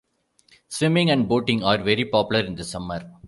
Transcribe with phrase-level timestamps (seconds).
[0.67, 3.07] Swimming and boating are very popular in the summer.